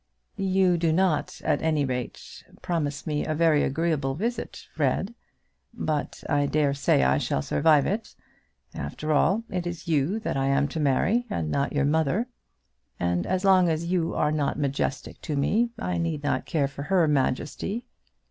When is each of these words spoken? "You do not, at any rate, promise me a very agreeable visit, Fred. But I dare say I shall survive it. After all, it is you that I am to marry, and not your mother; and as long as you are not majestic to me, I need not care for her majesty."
"You 0.35 0.79
do 0.79 0.91
not, 0.91 1.39
at 1.45 1.61
any 1.61 1.85
rate, 1.85 2.43
promise 2.63 3.05
me 3.05 3.23
a 3.23 3.35
very 3.35 3.63
agreeable 3.63 4.15
visit, 4.15 4.67
Fred. 4.73 5.13
But 5.75 6.23
I 6.27 6.47
dare 6.47 6.73
say 6.73 7.03
I 7.03 7.19
shall 7.19 7.43
survive 7.43 7.85
it. 7.85 8.15
After 8.73 9.13
all, 9.13 9.43
it 9.47 9.67
is 9.67 9.87
you 9.87 10.17
that 10.21 10.35
I 10.37 10.47
am 10.47 10.67
to 10.69 10.79
marry, 10.79 11.27
and 11.29 11.51
not 11.51 11.73
your 11.73 11.85
mother; 11.85 12.25
and 12.99 13.27
as 13.27 13.45
long 13.45 13.69
as 13.69 13.91
you 13.91 14.15
are 14.15 14.31
not 14.31 14.57
majestic 14.57 15.21
to 15.21 15.35
me, 15.37 15.69
I 15.77 15.99
need 15.99 16.23
not 16.23 16.47
care 16.47 16.67
for 16.67 16.81
her 16.81 17.07
majesty." 17.07 17.85